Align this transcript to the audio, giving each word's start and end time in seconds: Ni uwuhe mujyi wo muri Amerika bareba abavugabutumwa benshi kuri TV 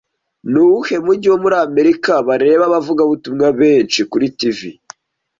Ni 0.51 0.59
uwuhe 0.65 0.95
mujyi 1.05 1.27
wo 1.31 1.37
muri 1.43 1.55
Amerika 1.67 2.11
bareba 2.27 2.63
abavugabutumwa 2.69 3.47
benshi 3.59 3.99
kuri 4.11 4.27
TV 4.39 4.59